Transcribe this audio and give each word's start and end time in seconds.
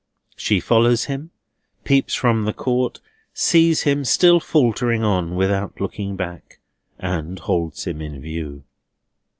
She 0.35 0.59
follows 0.59 1.03
him, 1.05 1.29
peeps 1.83 2.15
from 2.15 2.45
the 2.45 2.53
court, 2.53 2.99
sees 3.35 3.83
him 3.83 4.03
still 4.03 4.39
faltering 4.39 5.03
on 5.03 5.35
without 5.35 5.79
looking 5.79 6.15
back, 6.15 6.57
and 6.97 7.37
holds 7.37 7.83
him 7.85 8.01
in 8.01 8.19
view. 8.19 8.63